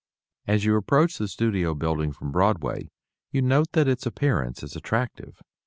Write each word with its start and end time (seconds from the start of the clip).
As 0.47 0.65
you 0.65 0.75
approach 0.77 1.19
the 1.19 1.27
studio 1.27 1.75
building 1.75 2.11
from 2.11 2.31
Broadway 2.31 2.89
you 3.31 3.43
note 3.43 3.71
that 3.73 3.87
its 3.87 4.07
appearance 4.07 4.63
is 4.63 4.75
attractive. 4.75 5.43